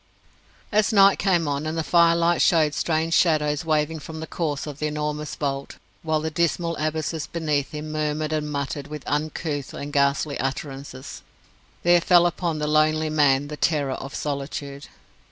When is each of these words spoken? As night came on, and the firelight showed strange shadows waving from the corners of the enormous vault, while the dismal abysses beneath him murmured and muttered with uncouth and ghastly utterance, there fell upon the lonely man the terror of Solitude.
As 0.71 0.91
night 0.91 1.19
came 1.19 1.47
on, 1.47 1.67
and 1.67 1.77
the 1.77 1.83
firelight 1.83 2.41
showed 2.41 2.73
strange 2.73 3.13
shadows 3.13 3.63
waving 3.63 3.99
from 3.99 4.19
the 4.19 4.25
corners 4.25 4.65
of 4.65 4.79
the 4.79 4.87
enormous 4.87 5.35
vault, 5.35 5.77
while 6.01 6.19
the 6.21 6.31
dismal 6.31 6.75
abysses 6.77 7.27
beneath 7.27 7.69
him 7.71 7.91
murmured 7.91 8.33
and 8.33 8.51
muttered 8.51 8.87
with 8.87 9.03
uncouth 9.05 9.75
and 9.75 9.93
ghastly 9.93 10.39
utterance, 10.39 11.21
there 11.83 12.01
fell 12.01 12.25
upon 12.25 12.57
the 12.57 12.65
lonely 12.65 13.11
man 13.11 13.47
the 13.47 13.57
terror 13.57 13.91
of 13.91 14.15
Solitude. 14.15 14.87